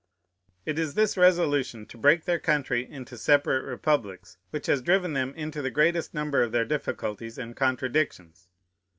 [0.65, 5.31] It is this resolution to break their country into separate republics which has driven them
[5.35, 8.47] into the greatest number of their difficulties and contradictions.